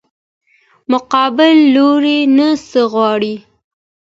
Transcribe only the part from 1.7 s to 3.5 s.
لوري نه څه غواړې؟